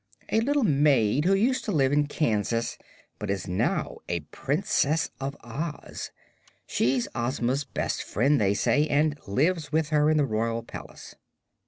[0.29, 2.75] "A little maid who used to live in Kansas,
[3.19, 6.09] but is now a Princess of Oz.
[6.65, 11.13] She's Ozma's best friend, they say, and lives with her in the royal palace."